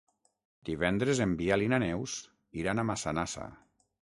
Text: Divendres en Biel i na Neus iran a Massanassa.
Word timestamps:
Divendres 0.69 1.21
en 1.25 1.35
Biel 1.41 1.65
i 1.67 1.69
na 1.75 1.79
Neus 1.85 2.17
iran 2.63 2.83
a 2.83 2.89
Massanassa. 2.93 3.47